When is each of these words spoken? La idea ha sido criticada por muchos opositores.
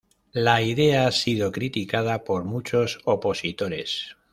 La 0.33 0.63
idea 0.63 1.05
ha 1.05 1.11
sido 1.11 1.51
criticada 1.51 2.23
por 2.23 2.43
muchos 2.43 2.97
opositores. 3.05 4.15